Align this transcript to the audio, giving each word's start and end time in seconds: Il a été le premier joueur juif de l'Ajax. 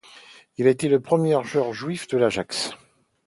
Il 0.57 0.65
a 0.65 0.71
été 0.71 0.87
le 0.89 0.99
premier 0.99 1.37
joueur 1.43 1.73
juif 1.75 2.07
de 2.07 2.17
l'Ajax. 2.17 2.73